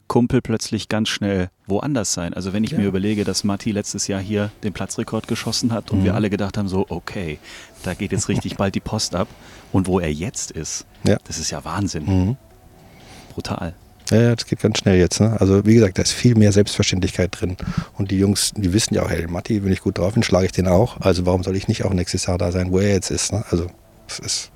[0.08, 2.34] Kumpel plötzlich ganz schnell woanders sein.
[2.34, 2.80] Also wenn ich ja.
[2.80, 6.06] mir überlege, dass Matti letztes Jahr hier den Platzrekord geschossen hat und mhm.
[6.06, 7.40] wir alle gedacht haben, so, okay,
[7.84, 9.28] da geht jetzt richtig bald die Post ab.
[9.72, 11.18] Und wo er jetzt ist, ja.
[11.26, 12.06] das ist ja Wahnsinn.
[12.06, 12.38] Mhm.
[13.34, 13.76] Brutal.
[14.12, 15.20] Ja, das geht ganz schnell jetzt.
[15.20, 15.40] Ne?
[15.40, 17.58] Also wie gesagt, da ist viel mehr Selbstverständlichkeit drin.
[17.98, 20.48] Und die Jungs, die wissen ja auch, hey, Matti, wenn ich gut drauf bin, schlage
[20.48, 21.00] ich den auch.
[21.02, 23.32] Also warum soll ich nicht auch nächstes Jahr da sein, wo er jetzt ist?
[23.32, 23.44] Ne?
[23.50, 23.68] Also
[24.08, 24.52] das ist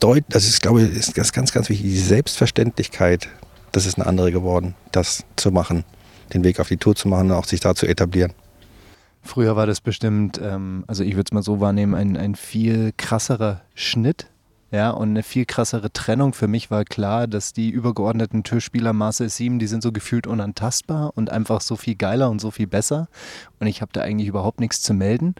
[0.00, 1.90] deut das ist, glaube ich, ist ganz, ganz, ganz wichtig.
[1.90, 3.28] Die Selbstverständlichkeit,
[3.72, 5.84] das ist eine andere geworden, das zu machen,
[6.32, 8.32] den Weg auf die Tour zu machen und auch sich da zu etablieren.
[9.22, 12.92] Früher war das bestimmt, ähm, also ich würde es mal so wahrnehmen, ein, ein viel
[12.96, 14.28] krasserer Schnitt
[14.70, 16.34] ja, und eine viel krassere Trennung.
[16.34, 21.12] Für mich war klar, dass die übergeordneten Türspieler Marcel 7, die sind so gefühlt unantastbar
[21.14, 23.08] und einfach so viel geiler und so viel besser.
[23.60, 25.34] Und ich habe da eigentlich überhaupt nichts zu melden.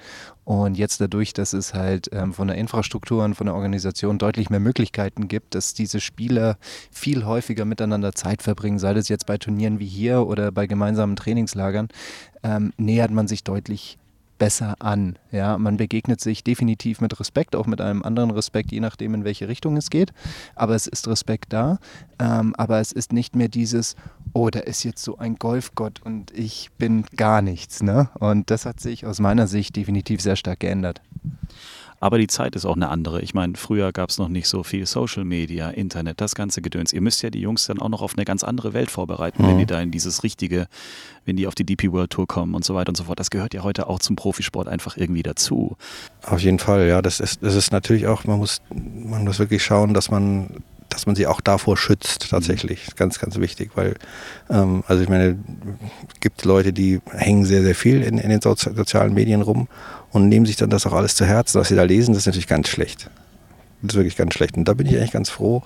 [0.45, 4.49] Und jetzt dadurch, dass es halt ähm, von der Infrastruktur und von der Organisation deutlich
[4.49, 6.57] mehr Möglichkeiten gibt, dass diese Spieler
[6.91, 11.17] viel häufiger miteinander Zeit verbringen, sei das jetzt bei Turnieren wie hier oder bei gemeinsamen
[11.17, 11.89] Trainingslagern,
[12.43, 13.99] ähm, nähert man sich deutlich
[14.39, 15.19] besser an.
[15.31, 19.25] Ja, man begegnet sich definitiv mit Respekt, auch mit einem anderen Respekt, je nachdem, in
[19.25, 20.13] welche Richtung es geht.
[20.55, 21.79] Aber es ist Respekt da.
[22.19, 23.97] Ähm, aber es ist nicht mehr dieses,
[24.33, 27.83] oh, da ist jetzt so ein Golfgott und ich bin gar nichts.
[27.83, 28.11] Ne?
[28.19, 31.01] Und das hat sich aus meiner Sicht definitiv sehr stark geändert.
[32.01, 33.23] Aber die Zeit ist auch eine andere.
[33.23, 36.93] Ich meine, früher gab es noch nicht so viel Social Media, Internet, das ganze Gedöns.
[36.93, 39.49] Ihr müsst ja die Jungs dann auch noch auf eine ganz andere Welt vorbereiten, mhm.
[39.49, 40.69] wenn die da in dieses richtige,
[41.25, 43.19] wenn die auf die DP World Tour kommen und so weiter und so fort.
[43.19, 45.77] Das gehört ja heute auch zum Profisport einfach irgendwie dazu.
[46.25, 47.03] Auf jeden Fall, ja.
[47.03, 51.07] Das ist, das ist natürlich auch, man muss, man muss wirklich schauen, dass man dass
[51.07, 52.97] man sie auch davor schützt, tatsächlich.
[52.97, 53.95] Ganz, ganz wichtig, weil,
[54.51, 55.39] ähm, also ich meine,
[56.13, 59.69] es gibt Leute, die hängen sehr, sehr viel in, in den Sozi sozialen Medien rum
[60.11, 62.27] und nehmen sich dann das auch alles zu Herzen, was sie da lesen, das ist
[62.27, 63.11] natürlich ganz schlecht.
[63.83, 64.57] Das ist wirklich ganz schlecht.
[64.57, 65.63] Und da bin ich eigentlich ganz froh.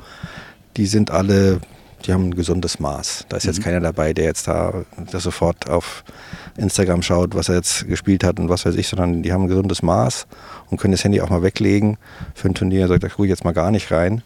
[0.77, 1.61] Die sind alle,
[2.05, 3.27] die haben ein gesundes Maß.
[3.29, 3.65] Da ist jetzt mhm.
[3.65, 6.05] keiner dabei, der jetzt da der sofort auf
[6.57, 9.49] Instagram schaut, was er jetzt gespielt hat und was weiß ich, sondern die haben ein
[9.49, 10.27] gesundes Maß
[10.71, 11.97] und können das Handy auch mal weglegen
[12.35, 12.89] für ein Turnier.
[12.89, 14.23] Sagt, da gucke ich jetzt mal gar nicht rein.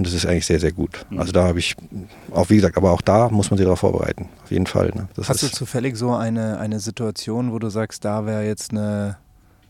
[0.00, 1.04] Und das ist eigentlich sehr, sehr gut.
[1.10, 1.20] Mhm.
[1.20, 1.76] Also da habe ich,
[2.30, 4.30] auch wie gesagt, aber auch da muss man sich darauf vorbereiten.
[4.42, 4.92] Auf jeden Fall.
[4.94, 5.08] Ne?
[5.22, 9.18] Hast du zufällig so eine, eine Situation, wo du sagst, da wäre jetzt eine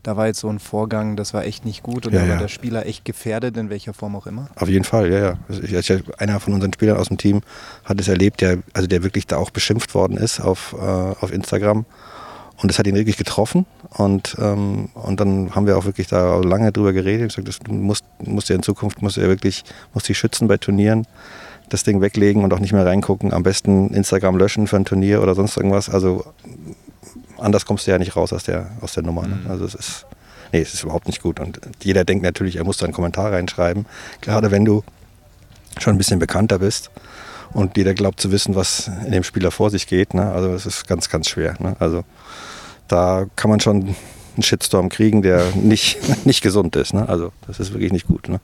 [0.05, 2.35] da war jetzt so ein Vorgang, das war echt nicht gut und ja, da war
[2.35, 2.41] ja.
[2.41, 4.49] der Spieler echt gefährdet, in welcher Form auch immer?
[4.57, 5.39] Auf jeden Fall, ja, ja.
[5.49, 7.43] Also ich, einer von unseren Spielern aus dem Team
[7.85, 11.33] hat es erlebt, der, also der wirklich da auch beschimpft worden ist auf, äh, auf
[11.33, 11.85] Instagram.
[12.63, 13.65] Und das hat ihn wirklich getroffen.
[13.97, 17.31] Und, ähm, und dann haben wir auch wirklich da lange drüber geredet.
[17.31, 20.59] Ich gesagt, du musst, musst ja in Zukunft du ja wirklich musst dich schützen bei
[20.59, 21.07] Turnieren,
[21.71, 23.33] das Ding weglegen und auch nicht mehr reingucken.
[23.33, 25.89] Am besten Instagram löschen für ein Turnier oder sonst irgendwas.
[25.89, 26.25] Also
[27.39, 29.27] anders kommst du ja nicht raus aus der, aus der Nummer.
[29.27, 29.41] Ne?
[29.45, 29.51] Mhm.
[29.51, 30.07] Also es ist,
[30.53, 31.41] nee, es ist überhaupt nicht gut.
[31.41, 33.87] Und jeder denkt natürlich, er muss da einen Kommentar reinschreiben.
[34.21, 34.85] Gerade wenn du
[35.79, 36.91] schon ein bisschen bekannter bist
[37.53, 40.15] und jeder glaubt zu wissen, was in dem Spieler vor sich geht.
[40.15, 40.31] Ne?
[40.31, 41.57] Also es ist ganz, ganz schwer.
[41.59, 41.77] Ne?
[41.79, 42.05] Also
[42.89, 43.95] da kann man schon
[44.35, 46.95] einen Shitstorm kriegen, der nicht, nicht gesund ist.
[46.95, 47.09] Ne?
[47.09, 48.29] Also das ist wirklich nicht gut.
[48.29, 48.41] Ne?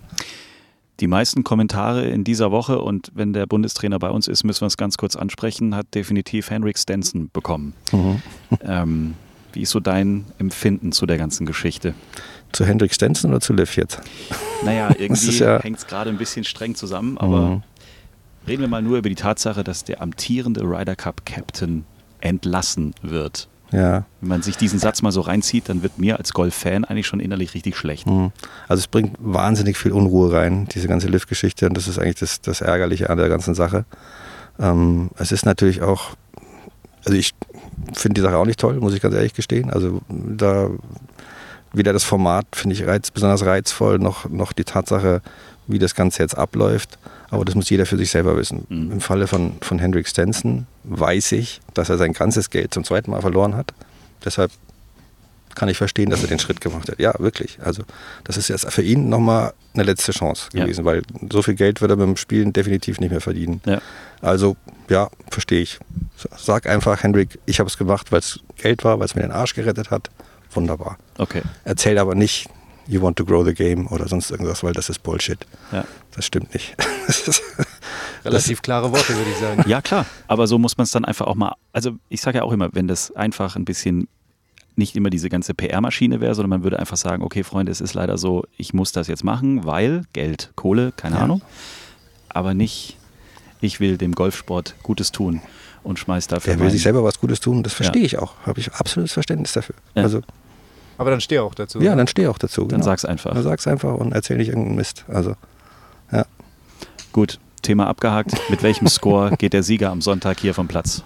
[1.00, 4.68] Die meisten Kommentare in dieser Woche und wenn der Bundestrainer bei uns ist, müssen wir
[4.68, 7.74] es ganz kurz ansprechen, hat definitiv Henrik Stenson bekommen.
[7.92, 8.22] Mhm.
[8.62, 9.14] Ähm,
[9.52, 11.94] wie ist so dein Empfinden zu der ganzen Geschichte?
[12.52, 14.00] Zu Henrik Stenson oder zu Liv jetzt?
[14.64, 17.62] Naja, irgendwie ja hängt es gerade ein bisschen streng zusammen, aber mhm.
[18.46, 21.84] Reden wir mal nur über die Tatsache, dass der amtierende Ryder Cup Captain
[22.20, 23.48] entlassen wird.
[23.72, 24.04] Ja.
[24.20, 27.20] Wenn man sich diesen Satz mal so reinzieht, dann wird mir als Golf-Fan eigentlich schon
[27.20, 28.06] innerlich richtig schlecht.
[28.06, 28.30] Mhm.
[28.68, 31.66] Also es bringt wahnsinnig viel Unruhe rein, diese ganze Lift-Geschichte.
[31.66, 33.84] Und das ist eigentlich das, das Ärgerliche an der ganzen Sache.
[34.58, 36.10] Ähm, es ist natürlich auch,
[37.04, 37.32] also ich
[37.92, 39.70] finde die Sache auch nicht toll, muss ich ganz ehrlich gestehen.
[39.70, 40.70] Also da
[41.72, 45.20] weder das Format finde ich reiz, besonders reizvoll, noch, noch die Tatsache,
[45.66, 46.98] wie das Ganze jetzt abläuft.
[47.30, 48.66] Aber das muss jeder für sich selber wissen.
[48.68, 48.92] Mhm.
[48.92, 53.10] Im Falle von, von Hendrik Stenson weiß ich, dass er sein ganzes Geld zum zweiten
[53.10, 53.72] Mal verloren hat.
[54.24, 54.50] Deshalb
[55.56, 57.00] kann ich verstehen, dass er den Schritt gemacht hat.
[57.00, 57.58] Ja, wirklich.
[57.62, 57.82] Also
[58.24, 60.84] das ist jetzt für ihn nochmal eine letzte Chance gewesen, ja.
[60.84, 61.02] weil
[61.32, 63.60] so viel Geld wird er beim Spielen definitiv nicht mehr verdienen.
[63.64, 63.80] Ja.
[64.20, 64.56] Also
[64.88, 65.78] ja, verstehe ich.
[66.36, 69.32] Sag einfach, Hendrik, ich habe es gemacht, weil es Geld war, weil es mir den
[69.32, 70.10] Arsch gerettet hat.
[70.52, 70.98] Wunderbar.
[71.18, 71.42] Okay.
[71.64, 72.48] Erzähl aber nicht,
[72.88, 75.38] you want to grow the game oder sonst irgendwas, weil das ist Bullshit.
[75.72, 75.84] Ja.
[76.14, 76.76] Das stimmt nicht.
[78.24, 79.64] Relativ klare Worte, würde ich sagen.
[79.66, 80.06] Ja, klar.
[80.26, 82.70] Aber so muss man es dann einfach auch mal, also ich sage ja auch immer,
[82.72, 84.08] wenn das einfach ein bisschen
[84.76, 87.94] nicht immer diese ganze PR-Maschine wäre, sondern man würde einfach sagen, okay, Freunde, es ist
[87.94, 91.22] leider so, ich muss das jetzt machen, weil Geld, Kohle, keine ja.
[91.22, 91.40] Ahnung.
[92.28, 92.98] Aber nicht,
[93.60, 95.40] ich will dem Golfsport Gutes tun
[95.82, 96.52] und schmeiß dafür.
[96.52, 98.06] Er will sich selber was Gutes tun, das verstehe ja.
[98.06, 98.34] ich auch.
[98.44, 99.76] Habe ich absolutes Verständnis dafür.
[99.94, 100.02] Ja.
[100.02, 100.20] Also
[100.98, 101.80] aber dann steh auch dazu.
[101.80, 102.62] Ja, dann steh auch dazu.
[102.62, 102.84] Dann genau.
[102.84, 103.34] sag's einfach.
[103.34, 105.04] Dann sag's einfach und erzähl nicht irgendeinen Mist.
[105.08, 105.34] Also,
[106.12, 106.24] ja.
[107.12, 108.32] Gut, Thema abgehakt.
[108.48, 111.02] Mit welchem Score geht der Sieger am Sonntag hier vom Platz?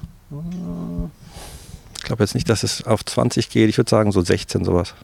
[1.97, 3.69] Ich glaube jetzt nicht, dass es auf 20 geht.
[3.69, 4.95] Ich würde sagen so 16 sowas.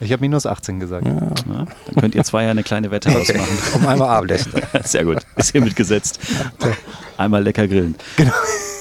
[0.00, 1.06] Ich habe minus 18 gesagt.
[1.06, 1.14] Ja.
[1.14, 3.58] Ja, dann könnt ihr zwei ja eine kleine Wette ausmachen.
[3.74, 4.52] um einmal Abendessen.
[4.84, 5.18] Sehr gut.
[5.36, 6.18] Ist hier mitgesetzt.
[7.16, 7.94] Einmal lecker grillen.
[8.16, 8.32] Genau.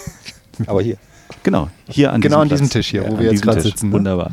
[0.68, 0.98] Aber hier.
[1.44, 3.90] Genau, hier an genau diesem, an diesem Tisch hier, wo wir jetzt gerade sitzen.
[3.90, 3.94] Ne?
[3.94, 4.32] Wunderbar.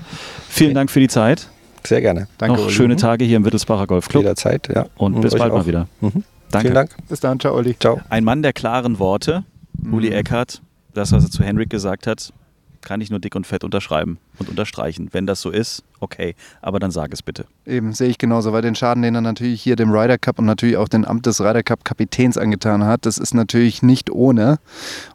[0.49, 1.49] Vielen Dank für die Zeit.
[1.85, 2.29] Sehr gerne.
[2.39, 2.61] Danke.
[2.61, 4.23] Noch schöne Tage hier im Wittelsbacher Golfclub.
[4.23, 4.87] Jederzeit, ja.
[4.97, 5.59] Und, Und bis bald auch.
[5.59, 5.89] mal wieder.
[6.01, 6.25] Mhm.
[6.51, 6.69] Danke.
[6.69, 6.91] Vielen Dank.
[7.09, 7.41] Bis dann.
[7.41, 7.77] Ciao, Olli.
[7.79, 8.01] Ciao.
[8.11, 9.45] Ein Mann der klaren Worte,
[9.79, 9.95] mhm.
[9.95, 10.61] Uli Eckhardt.
[10.93, 12.33] Das, was er zu Henrik gesagt hat,
[12.83, 15.09] kann ich nur dick und fett unterschreiben und unterstreichen.
[15.13, 17.47] Wenn das so ist, okay, aber dann sag es bitte.
[17.67, 20.47] Eben, sehe ich genauso, weil den Schaden, den er natürlich hier dem Ryder Cup und
[20.47, 24.59] natürlich auch den Amt des Ryder Cup Kapitäns angetan hat, das ist natürlich nicht ohne.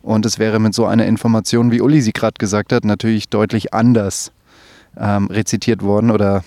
[0.02, 3.74] Und es wäre mit so einer Information, wie Uli sie gerade gesagt hat, natürlich deutlich
[3.74, 4.32] anders
[4.98, 6.44] ähm, rezitiert worden oder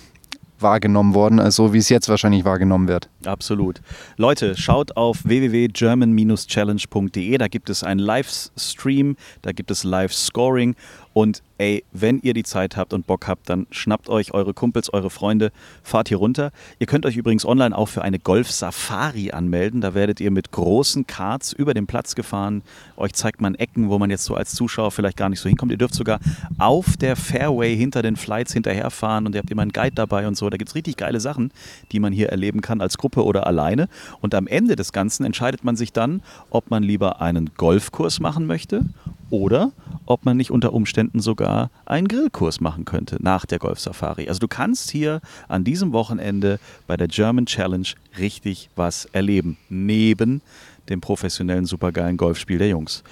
[0.61, 3.09] wahrgenommen worden, als so wie es jetzt wahrscheinlich wahrgenommen wird.
[3.25, 3.81] Absolut.
[4.17, 10.75] Leute, schaut auf www.german-challenge.de, da gibt es einen Livestream, da gibt es Live-Scoring
[11.19, 14.93] und ey, wenn ihr die Zeit habt und Bock habt, dann schnappt euch eure Kumpels,
[14.93, 15.51] eure Freunde,
[15.83, 16.53] fahrt hier runter.
[16.79, 19.81] Ihr könnt euch übrigens online auch für eine Golf-Safari anmelden.
[19.81, 22.61] Da werdet ihr mit großen Karts über den Platz gefahren.
[22.95, 25.73] Euch zeigt man Ecken, wo man jetzt so als Zuschauer vielleicht gar nicht so hinkommt.
[25.73, 26.21] Ihr dürft sogar
[26.57, 30.37] auf der Fairway hinter den Flights hinterherfahren und ihr habt immer einen Guide dabei und
[30.37, 30.49] so.
[30.49, 31.51] Da gibt es richtig geile Sachen,
[31.91, 33.89] die man hier erleben kann als Gruppe oder alleine.
[34.21, 38.45] Und am Ende des Ganzen entscheidet man sich dann, ob man lieber einen Golfkurs machen
[38.45, 38.85] möchte
[39.29, 39.71] oder
[40.05, 44.27] ob man nicht unter Umständen sogar einen Grillkurs machen könnte nach der Golf Safari.
[44.27, 49.57] Also du kannst hier an diesem Wochenende bei der German Challenge richtig was erleben.
[49.69, 50.41] Neben
[50.89, 53.03] dem professionellen, supergeilen Golfspiel der Jungs.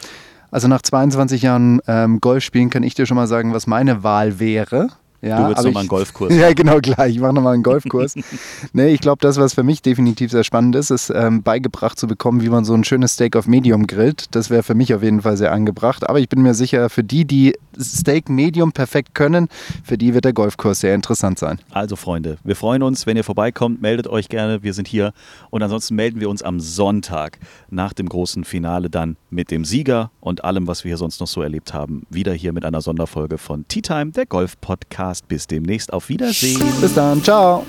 [0.52, 4.40] Also nach 22 Jahren ähm, Golfspielen kann ich dir schon mal sagen, was meine Wahl
[4.40, 4.90] wäre.
[5.22, 6.34] Ja, du willst nochmal einen Golfkurs.
[6.38, 7.16] Ja, genau, gleich.
[7.16, 8.16] Ich mache nochmal einen Golfkurs.
[8.74, 12.08] nee, ich glaube, das, was für mich definitiv sehr spannend ist, ist ähm, beigebracht zu
[12.08, 14.36] bekommen, wie man so ein schönes Steak auf Medium grillt.
[14.36, 16.08] Das wäre für mich auf jeden Fall sehr angebracht.
[16.08, 19.48] Aber ich bin mir sicher, für die, die Steak Medium perfekt können,
[19.84, 21.60] für die wird der Golfkurs sehr interessant sein.
[21.72, 23.82] Also, Freunde, wir freuen uns, wenn ihr vorbeikommt.
[23.82, 24.62] Meldet euch gerne.
[24.62, 25.14] Wir sind hier.
[25.50, 27.40] Und ansonsten melden wir uns am Sonntag
[27.72, 31.28] nach dem großen Finale dann mit dem Sieger und allem, was wir hier sonst noch
[31.28, 32.06] so erlebt haben.
[32.10, 35.07] Wieder hier mit einer Sonderfolge von Tea Time, der Golf-Podcast.
[35.28, 35.94] Bis demnächst.
[35.94, 36.62] Auf Wiedersehen.
[36.82, 37.24] Bis dann.
[37.24, 37.66] Ciao.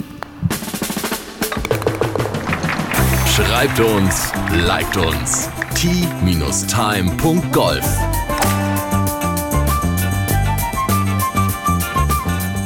[3.35, 4.33] Schreibt uns,
[4.66, 5.48] liked uns.
[5.74, 6.68] t-time.golf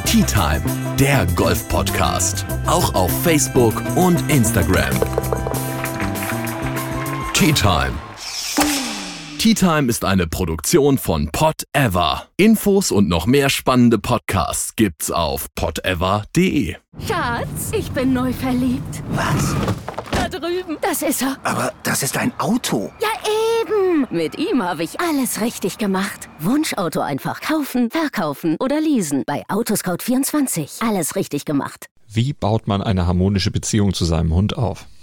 [0.05, 0.61] Tea Time,
[0.99, 2.45] der Golf-Podcast.
[2.67, 4.93] Auch auf Facebook und Instagram.
[7.33, 7.93] Tea Time.
[9.43, 12.27] Tea Time ist eine Produktion von Pot Ever.
[12.37, 16.77] Infos und noch mehr spannende Podcasts gibt's auf potever.de.
[17.05, 19.03] Schatz, ich bin neu verliebt.
[19.09, 19.53] Was?
[20.13, 20.77] Da drüben.
[20.79, 21.35] Das ist er.
[21.43, 22.93] Aber das ist ein Auto.
[23.01, 23.09] Ja,
[23.59, 24.07] eben.
[24.11, 26.29] Mit ihm habe ich alles richtig gemacht.
[26.39, 29.23] Wunschauto einfach kaufen, verkaufen oder leasen.
[29.27, 30.87] Bei Autoscout24.
[30.87, 31.87] Alles richtig gemacht.
[32.07, 34.85] Wie baut man eine harmonische Beziehung zu seinem Hund auf?